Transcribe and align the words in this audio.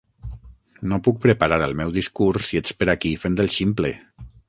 No 0.93 0.99
puc 1.09 1.19
preparar 1.27 1.61
el 1.67 1.77
meu 1.83 1.93
discurs 1.99 2.49
si 2.51 2.63
ets 2.65 2.77
per 2.81 2.91
aquí 2.97 3.15
fent 3.27 3.43
el 3.45 3.57
ximple. 3.59 3.97